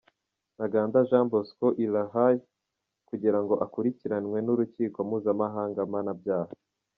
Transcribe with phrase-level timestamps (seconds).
[0.55, 2.41] Ntaganda Jean Bosco i La Haye
[3.07, 6.53] kugira ngo akurikiranwe n’Urukiko mpuzamahanga mpanabyaha.